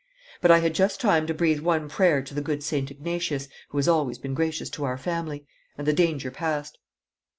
[0.41, 3.77] But I had just time to breathe one prayer to the good Saint Ignatius, who
[3.77, 5.45] has always been gracious to our family,
[5.77, 6.79] and the danger passed.